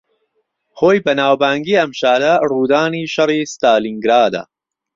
ھۆی 0.79 0.99
بەناوبانگی 1.05 1.79
ئەم 1.79 1.91
شارە، 1.99 2.33
ڕوودانی 2.49 3.09
شەڕی 3.13 3.41
ستالینگرادە 3.53 4.43